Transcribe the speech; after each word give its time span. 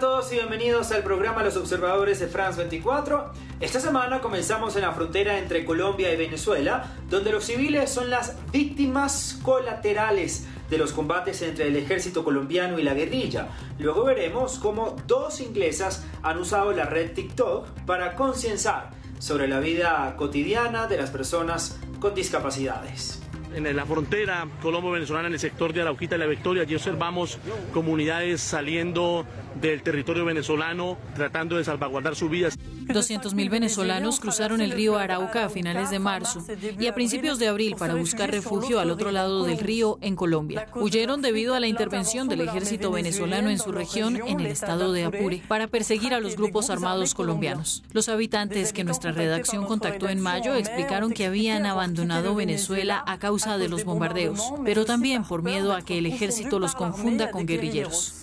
todos 0.00 0.32
y 0.32 0.36
bienvenidos 0.36 0.92
al 0.92 1.02
programa 1.02 1.42
Los 1.42 1.58
Observadores 1.58 2.20
de 2.20 2.26
France 2.26 2.58
24. 2.58 3.32
Esta 3.60 3.80
semana 3.80 4.22
comenzamos 4.22 4.74
en 4.76 4.82
la 4.82 4.92
frontera 4.92 5.38
entre 5.38 5.66
Colombia 5.66 6.10
y 6.10 6.16
Venezuela, 6.16 6.96
donde 7.10 7.30
los 7.30 7.44
civiles 7.44 7.90
son 7.90 8.08
las 8.08 8.34
víctimas 8.50 9.38
colaterales 9.42 10.46
de 10.70 10.78
los 10.78 10.94
combates 10.94 11.42
entre 11.42 11.66
el 11.68 11.76
ejército 11.76 12.24
colombiano 12.24 12.78
y 12.78 12.82
la 12.82 12.94
guerrilla. 12.94 13.48
Luego 13.78 14.04
veremos 14.04 14.58
cómo 14.58 14.96
dos 15.06 15.42
inglesas 15.42 16.06
han 16.22 16.38
usado 16.38 16.72
la 16.72 16.86
red 16.86 17.12
TikTok 17.12 17.68
para 17.84 18.14
concienciar 18.14 18.88
sobre 19.18 19.48
la 19.48 19.60
vida 19.60 20.14
cotidiana 20.16 20.86
de 20.86 20.96
las 20.96 21.10
personas 21.10 21.78
con 22.00 22.14
discapacidades 22.14 23.19
en 23.54 23.76
la 23.76 23.86
frontera 23.86 24.46
colombo-venezolana, 24.62 25.28
en 25.28 25.34
el 25.34 25.40
sector 25.40 25.72
de 25.72 25.82
Arauquita 25.82 26.16
y 26.16 26.18
la 26.18 26.26
Victoria. 26.26 26.62
Allí 26.62 26.74
observamos 26.74 27.38
comunidades 27.72 28.40
saliendo 28.40 29.26
del 29.60 29.82
territorio 29.82 30.24
venezolano 30.24 30.98
tratando 31.14 31.56
de 31.56 31.64
salvaguardar 31.64 32.14
sus 32.14 32.30
vidas. 32.30 32.58
200.000 32.92 33.50
venezolanos 33.50 34.20
cruzaron 34.20 34.60
el 34.60 34.72
río 34.72 34.98
Arauca 34.98 35.44
a 35.44 35.48
finales 35.48 35.90
de 35.90 35.98
marzo 35.98 36.44
y 36.78 36.86
a 36.86 36.94
principios 36.94 37.38
de 37.38 37.48
abril 37.48 37.76
para 37.76 37.94
buscar 37.94 38.30
refugio 38.30 38.80
al 38.80 38.90
otro 38.90 39.10
lado 39.10 39.44
del 39.44 39.58
río 39.58 39.98
en 40.00 40.16
Colombia. 40.16 40.68
Huyeron 40.74 41.22
debido 41.22 41.54
a 41.54 41.60
la 41.60 41.66
intervención 41.66 42.28
del 42.28 42.42
ejército 42.42 42.90
venezolano 42.90 43.50
en 43.50 43.58
su 43.58 43.72
región 43.72 44.16
en 44.16 44.40
el 44.40 44.46
estado 44.46 44.92
de 44.92 45.04
Apure 45.04 45.42
para 45.48 45.66
perseguir 45.66 46.14
a 46.14 46.20
los 46.20 46.36
grupos 46.36 46.70
armados 46.70 47.14
colombianos. 47.14 47.82
Los 47.92 48.08
habitantes 48.08 48.72
que 48.72 48.84
nuestra 48.84 49.12
redacción 49.12 49.64
contactó 49.66 50.08
en 50.08 50.20
mayo 50.20 50.54
explicaron 50.54 51.12
que 51.12 51.26
habían 51.26 51.66
abandonado 51.66 52.34
Venezuela 52.34 53.02
a 53.06 53.18
causa 53.18 53.58
de 53.58 53.68
los 53.68 53.84
bombardeos, 53.84 54.52
pero 54.64 54.84
también 54.84 55.24
por 55.24 55.42
miedo 55.42 55.72
a 55.72 55.82
que 55.82 55.98
el 55.98 56.06
ejército 56.06 56.58
los 56.58 56.74
confunda 56.74 57.30
con 57.30 57.46
guerrilleros. 57.46 58.19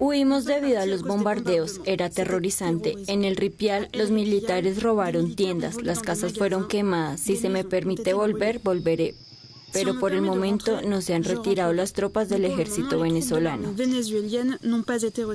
Huimos 0.00 0.44
debido 0.44 0.80
a 0.80 0.86
los 0.86 1.02
bombardeos, 1.02 1.80
era 1.84 2.06
aterrorizante. 2.06 2.94
En 3.08 3.24
el 3.24 3.34
Ripial 3.36 3.88
los 3.92 4.10
militares 4.10 4.82
robaron 4.82 5.34
tiendas, 5.34 5.82
las 5.82 6.00
casas 6.00 6.34
fueron 6.34 6.68
quemadas. 6.68 7.20
Si 7.20 7.36
se 7.36 7.48
me 7.48 7.64
permite 7.64 8.14
volver, 8.14 8.60
volveré. 8.60 9.14
Pero 9.72 9.98
por 9.98 10.12
el 10.12 10.22
momento 10.22 10.80
no 10.82 11.02
se 11.02 11.14
han 11.14 11.24
retirado 11.24 11.72
las 11.72 11.92
tropas 11.92 12.28
del 12.28 12.44
ejército 12.44 13.00
venezolano. 13.00 13.74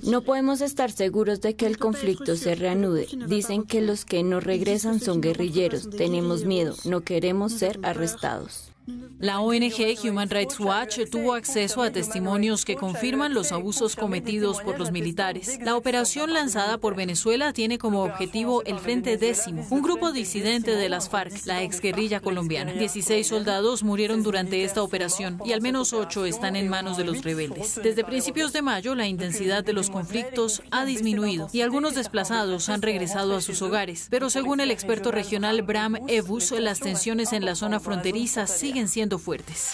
No 0.04 0.22
podemos 0.24 0.62
estar 0.62 0.92
seguros 0.92 1.42
de 1.42 1.56
que 1.56 1.68
el 1.68 1.78
conflicto 1.78 2.36
se 2.36 2.56
reanude. 2.56 3.08
Dicen 3.28 3.64
que 3.64 3.82
los 3.82 4.06
que 4.06 4.24
no 4.24 4.40
regresan 4.40 5.00
son 5.00 5.22
guerrilleros. 5.22 5.90
Tenemos 5.90 6.46
miedo, 6.46 6.76
no 6.86 7.02
queremos 7.02 7.54
ser 7.54 7.80
arrestados. 7.84 8.73
La 9.20 9.40
ONG 9.40 9.96
Human 10.04 10.30
Rights 10.30 10.60
Watch 10.60 11.00
tuvo 11.10 11.34
acceso 11.34 11.82
a 11.82 11.92
testimonios 11.92 12.66
que 12.66 12.76
confirman 12.76 13.34
los 13.34 13.54
abusos 13.54 13.96
cometidos 13.96 14.60
por 14.62 14.78
los 14.78 14.92
militares. 14.92 15.60
La 15.62 15.78
operación 15.78 16.34
lanzada 16.34 16.78
por 16.78 16.94
Venezuela 16.94 17.54
tiene 17.54 17.78
como 17.78 18.04
objetivo 18.04 18.64
el 18.66 18.80
Frente 18.80 19.16
Décimo, 19.16 19.66
un 19.70 19.82
grupo 19.82 20.12
disidente 20.12 20.76
de 20.76 20.90
las 20.90 21.08
FARC, 21.08 21.46
la 21.46 21.64
exguerrilla 21.64 22.20
colombiana. 22.20 22.74
16 22.74 23.26
soldados 23.26 23.84
murieron 23.84 24.24
durante 24.24 24.66
esta 24.66 24.84
operación 24.84 25.40
y 25.46 25.54
al 25.54 25.62
menos 25.62 25.94
8 25.94 26.26
están 26.26 26.58
en 26.58 26.68
manos 26.68 26.98
de 26.98 27.06
los 27.06 27.24
rebeldes. 27.24 27.80
Desde 27.82 28.04
principios 28.04 28.52
de 28.52 28.62
mayo, 28.62 28.94
la 28.96 29.08
intensidad 29.08 29.64
de 29.64 29.72
los 29.72 29.90
conflictos 29.90 30.62
ha 30.72 30.84
disminuido 30.84 31.48
y 31.54 31.62
algunos 31.62 31.96
desplazados 31.96 32.68
han 32.68 32.82
regresado 32.82 33.38
a 33.38 33.42
sus 33.42 33.62
hogares. 33.62 34.08
Pero 34.10 34.30
según 34.30 34.60
el 34.60 34.72
experto 34.72 35.12
regional 35.12 35.62
Bram 35.62 35.96
Evus, 36.10 36.52
las 36.52 36.82
tensiones 36.82 37.32
en 37.32 37.46
la 37.46 37.56
zona 37.56 37.80
fronteriza 37.80 38.48
siguen 38.48 38.73
siguen 38.74 38.88
siendo 38.88 39.20
fuertes. 39.20 39.74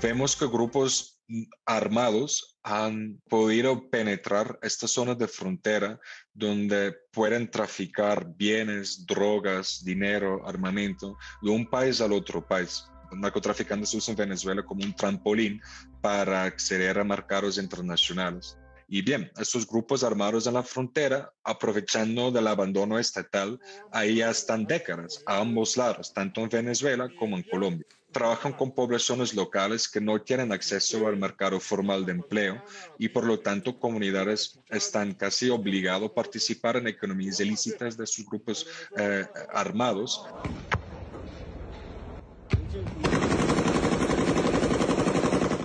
Vemos 0.00 0.34
que 0.34 0.46
grupos 0.46 1.20
armados 1.66 2.58
han 2.62 3.20
podido 3.28 3.90
penetrar 3.90 4.58
estas 4.62 4.90
zonas 4.92 5.18
de 5.18 5.28
frontera 5.28 6.00
donde 6.32 6.94
pueden 7.12 7.50
traficar 7.50 8.26
bienes, 8.36 9.04
drogas, 9.04 9.84
dinero, 9.84 10.48
armamento 10.48 11.18
de 11.42 11.50
un 11.50 11.68
país 11.68 12.00
al 12.00 12.12
otro 12.12 12.40
país. 12.40 12.86
Los 13.10 13.20
narcotraficantes 13.20 13.92
usan 13.92 14.16
Venezuela 14.16 14.64
como 14.64 14.82
un 14.82 14.94
trampolín 14.94 15.60
para 16.00 16.44
acceder 16.44 16.98
a 16.98 17.04
mercados 17.04 17.58
internacionales. 17.58 18.56
Y 18.88 19.02
bien, 19.02 19.30
estos 19.38 19.66
grupos 19.66 20.02
armados 20.02 20.46
en 20.46 20.54
la 20.54 20.62
frontera, 20.62 21.30
aprovechando 21.44 22.30
del 22.30 22.46
abandono 22.46 22.98
estatal, 22.98 23.60
ahí 23.92 24.16
ya 24.16 24.30
están 24.30 24.64
décadas, 24.64 25.22
a 25.26 25.40
ambos 25.40 25.76
lados, 25.76 26.14
tanto 26.14 26.40
en 26.40 26.48
Venezuela 26.48 27.10
como 27.18 27.36
en 27.36 27.42
Colombia 27.42 27.86
trabajan 28.12 28.52
con 28.52 28.74
poblaciones 28.74 29.34
locales 29.34 29.88
que 29.88 30.00
no 30.00 30.20
tienen 30.20 30.52
acceso 30.52 31.06
al 31.06 31.16
mercado 31.16 31.60
formal 31.60 32.06
de 32.06 32.12
empleo 32.12 32.62
y 32.98 33.08
por 33.08 33.24
lo 33.24 33.38
tanto 33.40 33.78
comunidades 33.78 34.58
están 34.68 35.14
casi 35.14 35.50
obligados 35.50 36.10
a 36.10 36.14
participar 36.14 36.76
en 36.76 36.88
economías 36.88 37.40
ilícitas 37.40 37.96
de 37.96 38.06
sus 38.06 38.26
grupos 38.26 38.66
eh, 38.96 39.26
armados. 39.52 40.24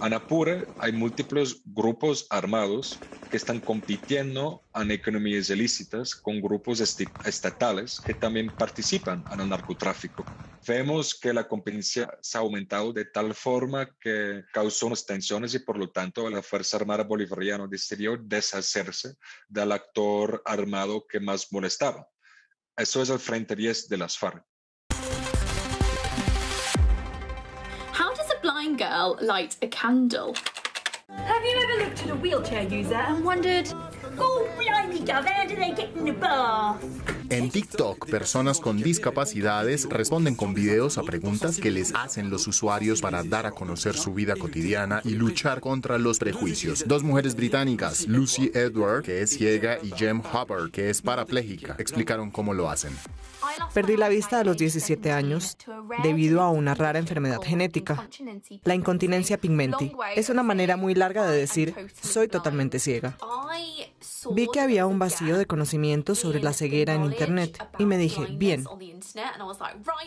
En 0.03 0.11
Apure 0.11 0.73
hay 0.79 0.91
múltiples 0.91 1.61
grupos 1.63 2.27
armados 2.29 3.01
que 3.29 3.37
están 3.37 3.61
compitiendo 3.61 4.65
en 4.75 4.91
economías 4.91 5.49
ilícitas 5.49 6.13
con 6.13 6.41
grupos 6.41 6.81
estatales 6.81 8.01
que 8.01 8.13
también 8.13 8.53
participan 8.57 9.25
en 9.31 9.39
el 9.39 9.47
narcotráfico. 9.47 10.29
Vemos 10.67 11.17
que 11.17 11.31
la 11.31 11.47
competencia 11.47 12.17
se 12.21 12.37
ha 12.37 12.41
aumentado 12.41 12.91
de 12.91 13.05
tal 13.05 13.33
forma 13.33 13.95
que 13.97 14.43
causó 14.51 14.87
unas 14.87 15.05
tensiones 15.05 15.53
y 15.53 15.59
por 15.59 15.77
lo 15.77 15.89
tanto 15.89 16.29
la 16.29 16.43
Fuerza 16.43 16.75
Armada 16.75 17.05
Bolivariana 17.05 17.65
decidió 17.67 18.17
deshacerse 18.17 19.15
del 19.47 19.71
actor 19.71 20.41
armado 20.45 21.07
que 21.07 21.21
más 21.21 21.49
molestaba. 21.53 22.09
Eso 22.75 23.01
es 23.01 23.09
el 23.09 23.19
Frente 23.19 23.55
10 23.55 23.87
de 23.87 23.97
las 23.97 24.17
FARC. 24.17 24.43
Blind 28.78 28.79
girl 28.79 29.17
light 29.22 29.56
a 29.61 29.67
candle. 29.67 30.35
Have 31.09 31.44
you 31.44 31.57
ever 31.63 31.84
looked 31.84 32.03
at 32.03 32.09
a 32.09 32.16
wheelchair 32.16 32.63
user 32.63 32.95
and 32.95 33.23
wondered, 33.23 33.72
oh, 34.19 34.47
blimey, 34.57 35.06
dove, 35.06 35.25
how 35.25 35.47
do 35.47 35.56
they 35.56 35.74
get 35.75 35.96
in 35.96 36.06
the 36.06 36.12
bath? 36.12 36.78
En 37.29 37.50
TikTok, 37.50 38.09
personas 38.12 38.59
con 38.59 38.78
discapacidades 38.78 39.88
responden 39.90 40.35
con 40.35 40.53
videos 40.53 41.00
a 41.00 41.01
preguntas 41.01 41.57
que 41.57 41.72
les 41.72 41.91
hacen 41.96 42.29
los 42.29 42.47
usuarios 42.47 43.01
para 43.01 43.24
dar 43.24 43.47
a 43.47 43.51
conocer 43.51 43.96
su 43.96 44.13
vida 44.13 44.35
cotidiana 44.35 45.01
y 45.03 45.16
luchar 45.16 45.59
contra 45.59 45.97
los 45.97 46.19
prejuicios. 46.19 46.84
Dos 46.88 47.01
mujeres 47.01 47.35
británicas, 47.35 48.07
Lucy 48.07 48.51
Edward, 48.53 49.03
que 49.03 49.24
es 49.24 49.31
ciega, 49.31 49.79
y 49.81 49.91
Jem 49.91 50.22
Hopper, 50.22 50.69
que 50.72 50.91
es 50.91 51.01
parapléjica, 51.01 51.75
explicaron 51.80 52.30
cómo 52.30 52.53
lo 52.53 52.69
hacen. 52.69 52.95
Perdí 53.74 53.97
la 53.97 54.09
vista 54.09 54.40
a 54.40 54.44
los 54.44 54.57
17 54.57 55.12
años 55.12 55.57
debido 56.03 56.41
a 56.41 56.50
una 56.50 56.75
rara 56.75 57.00
enfermedad 57.00 57.41
genética, 57.41 58.07
la 58.63 58.75
incontinencia 58.75 59.38
pigmenti. 59.38 59.91
Es 60.16 60.30
una 60.30 60.44
manera 60.44 60.78
muy 60.78 60.94
larga 60.94 61.25
de 61.28 61.38
decir, 61.38 61.75
soy 62.01 62.28
totalmente 62.28 62.80
ciega. 62.80 63.18
Vi 64.31 64.47
que 64.51 64.59
había 64.59 64.85
un 64.85 65.00
vacío 65.00 65.38
de 65.38 65.45
conocimiento 65.45 66.16
sobre 66.16 66.41
la 66.41 66.53
ceguera 66.53 66.94
en 66.94 67.06
Internet 67.06 67.63
y 67.78 67.85
me 67.85 67.97
dije, 67.97 68.28
bien, 68.31 68.66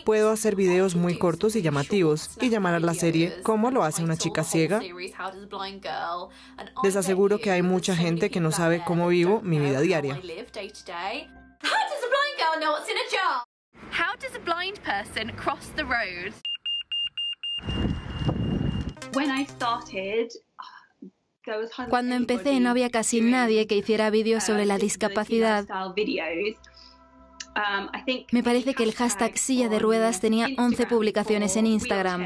puedo 0.05 0.31
hacer 0.31 0.55
videos 0.55 0.95
muy 0.95 1.17
cortos 1.17 1.55
y 1.55 1.61
llamativos 1.61 2.31
y 2.41 2.49
llamar 2.49 2.75
a 2.75 2.79
la 2.79 2.93
serie 2.93 3.41
¿Cómo 3.43 3.71
lo 3.71 3.83
hace 3.83 4.03
una 4.03 4.17
chica 4.17 4.43
ciega? 4.43 4.81
Les 6.83 6.95
aseguro 6.95 7.39
que 7.39 7.51
hay 7.51 7.61
mucha 7.61 7.95
gente 7.95 8.29
que 8.29 8.39
no 8.39 8.51
sabe 8.51 8.83
cómo 8.85 9.07
vivo 9.07 9.41
mi 9.41 9.59
vida 9.59 9.81
diaria. 9.81 10.19
Cuando 21.89 22.15
empecé 22.15 22.59
no 22.59 22.69
había 22.69 22.89
casi 22.89 23.21
nadie 23.21 23.67
que 23.67 23.75
hiciera 23.75 24.09
vídeos 24.09 24.43
sobre 24.43 24.65
la 24.65 24.77
discapacidad. 24.77 25.65
Me 28.31 28.43
parece 28.43 28.73
que 28.73 28.83
el 28.83 28.93
hashtag 28.93 29.37
silla 29.37 29.69
de 29.69 29.79
ruedas 29.79 30.21
tenía 30.21 30.47
11 30.57 30.85
publicaciones 30.85 31.55
en 31.55 31.67
Instagram. 31.67 32.25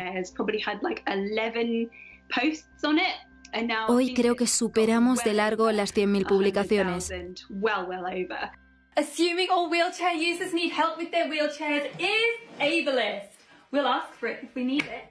Hoy 3.87 4.13
creo 4.13 4.35
que 4.35 4.47
superamos 4.47 5.23
de 5.23 5.33
largo 5.33 5.71
las 5.71 5.93
100.000 5.93 6.27
publicaciones. 6.27 7.11
Assuming 8.97 9.49
all 9.49 9.69
wheelchair 9.69 10.15
users 10.15 10.53
need 10.53 10.73
help 10.73 10.97
with 10.97 11.11
their 11.11 11.29
wheelchairs 11.29 11.85
is 11.97 12.49
ableist. 12.59 13.31
We'll 13.71 13.87
ask 13.87 14.13
for 14.19 14.27
it 14.27 14.43
if 14.43 14.53
we 14.53 14.65
need 14.65 14.83
it. 14.83 15.10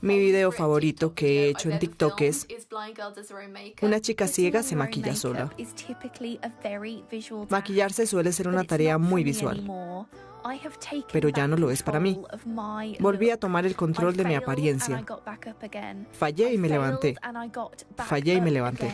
Mi 0.00 0.18
video 0.18 0.52
favorito 0.52 1.14
que 1.14 1.26
he 1.26 1.48
hecho 1.48 1.70
en 1.70 1.78
TikTok 1.78 2.20
es 2.22 2.46
una 3.82 4.00
chica 4.00 4.28
ciega 4.28 4.62
se 4.62 4.76
maquilla 4.76 5.14
sola. 5.14 5.50
Maquillarse 7.48 8.06
suele 8.06 8.32
ser 8.32 8.48
una 8.48 8.64
tarea 8.64 8.98
muy 8.98 9.24
visual, 9.24 9.64
pero 11.12 11.28
ya 11.28 11.48
no 11.48 11.56
lo 11.56 11.70
es 11.70 11.82
para 11.82 12.00
mí. 12.00 12.20
Volví 13.00 13.30
a 13.30 13.38
tomar 13.38 13.66
el 13.66 13.76
control 13.76 14.16
de 14.16 14.24
mi 14.24 14.34
apariencia. 14.34 15.04
Fallé 16.12 16.52
y 16.52 16.58
me 16.58 16.68
levanté. 16.68 17.16
Fallé 17.96 18.34
y 18.34 18.40
me 18.40 18.50
levanté. 18.50 18.92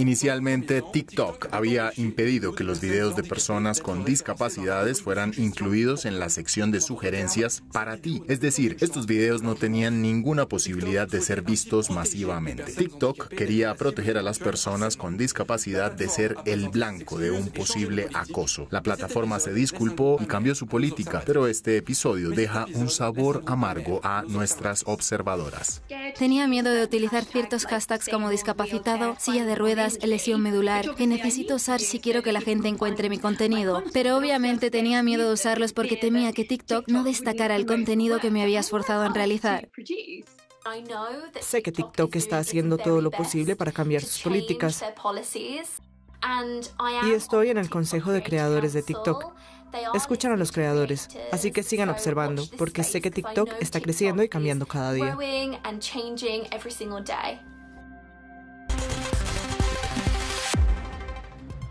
Inicialmente, 0.00 0.82
TikTok 0.94 1.48
había 1.50 1.92
impedido 1.94 2.54
que 2.54 2.64
los 2.64 2.80
videos 2.80 3.16
de 3.16 3.22
personas 3.22 3.82
con 3.82 4.02
discapacidades 4.02 5.02
fueran 5.02 5.34
incluidos 5.36 6.06
en 6.06 6.18
la 6.18 6.30
sección 6.30 6.70
de 6.70 6.80
sugerencias 6.80 7.62
para 7.70 7.98
ti. 7.98 8.22
Es 8.26 8.40
decir, 8.40 8.78
estos 8.80 9.04
videos 9.04 9.42
no 9.42 9.56
tenían 9.56 10.00
ninguna 10.00 10.46
posibilidad 10.46 11.06
de 11.06 11.20
ser 11.20 11.42
vistos 11.42 11.90
masivamente. 11.90 12.64
TikTok 12.72 13.28
quería 13.28 13.74
proteger 13.74 14.16
a 14.16 14.22
las 14.22 14.38
personas 14.38 14.96
con 14.96 15.18
discapacidad 15.18 15.92
de 15.92 16.08
ser 16.08 16.34
el 16.46 16.70
blanco 16.70 17.18
de 17.18 17.30
un 17.30 17.48
posible 17.48 18.08
acoso. 18.14 18.68
La 18.70 18.82
plataforma 18.82 19.38
se 19.38 19.52
disculpó 19.52 20.16
y 20.18 20.24
cambió 20.24 20.54
su 20.54 20.66
política, 20.66 21.22
pero 21.26 21.46
este 21.46 21.76
episodio 21.76 22.30
deja 22.30 22.64
un 22.72 22.88
sabor 22.88 23.42
amargo 23.44 24.00
a 24.02 24.24
nuestras 24.26 24.82
observadoras. 24.86 25.82
Tenía 26.18 26.48
miedo 26.48 26.70
de 26.70 26.82
utilizar 26.82 27.24
ciertos 27.24 27.66
hashtags 27.66 28.08
como 28.08 28.30
discapacitado, 28.30 29.16
silla 29.18 29.44
de 29.44 29.54
ruedas, 29.54 29.89
lesión 30.02 30.42
medular, 30.42 30.94
que 30.94 31.06
necesito 31.06 31.54
usar 31.56 31.80
si 31.80 32.00
quiero 32.00 32.22
que 32.22 32.32
la 32.32 32.40
gente 32.40 32.68
encuentre 32.68 33.08
mi 33.08 33.18
contenido. 33.18 33.82
Pero 33.92 34.16
obviamente 34.16 34.70
tenía 34.70 35.02
miedo 35.02 35.28
de 35.28 35.34
usarlos 35.34 35.72
porque 35.72 35.96
temía 35.96 36.32
que 36.32 36.44
TikTok 36.44 36.88
no 36.88 37.04
destacara 37.04 37.56
el 37.56 37.66
contenido 37.66 38.18
que 38.18 38.30
me 38.30 38.42
había 38.42 38.60
esforzado 38.60 39.04
en 39.04 39.14
realizar. 39.14 39.68
Sé 41.40 41.62
que 41.62 41.72
TikTok 41.72 42.14
está 42.16 42.38
haciendo 42.38 42.76
todo 42.76 43.00
lo 43.00 43.10
posible 43.10 43.56
para 43.56 43.72
cambiar 43.72 44.02
sus 44.02 44.22
políticas. 44.22 44.84
Y 47.04 47.12
estoy 47.12 47.48
en 47.48 47.58
el 47.58 47.70
Consejo 47.70 48.12
de 48.12 48.22
Creadores 48.22 48.72
de 48.72 48.82
TikTok. 48.82 49.34
Escuchan 49.94 50.32
a 50.32 50.36
los 50.36 50.52
creadores, 50.52 51.08
así 51.32 51.52
que 51.52 51.62
sigan 51.62 51.90
observando, 51.90 52.44
porque 52.58 52.82
sé 52.82 53.00
que 53.00 53.10
TikTok 53.10 53.50
está 53.60 53.80
creciendo 53.80 54.22
y 54.22 54.28
cambiando 54.28 54.66
cada 54.66 54.92
día. 54.92 55.16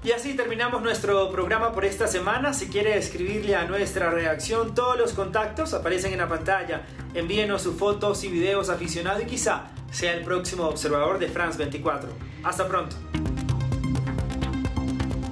Y 0.02 0.12
así 0.14 0.34
terminamos 0.34 0.82
nuestro 0.82 1.30
programa 1.30 1.74
por 1.74 1.84
esta 1.84 2.08
semana. 2.08 2.54
Si 2.54 2.68
quiere 2.68 2.98
escribirle 2.98 3.56
a 3.56 3.66
nuestra 3.66 4.10
redacción, 4.10 4.74
todos 4.74 4.98
los 4.98 5.12
contactos 5.12 5.74
aparecen 5.74 6.14
en 6.14 6.20
la 6.20 6.30
pantalla. 6.30 6.84
Envíenos 7.14 7.64
sus 7.64 7.76
fotos 7.76 8.24
y 8.24 8.30
videos 8.30 8.70
aficionados 8.70 9.24
y 9.24 9.26
quizá 9.26 9.66
sea 9.92 10.14
el 10.14 10.24
próximo 10.24 10.64
observador 10.64 11.20
de 11.20 11.28
France 11.28 11.58
24. 11.58 12.10
Hasta 12.44 12.66
pronto. 12.66 13.09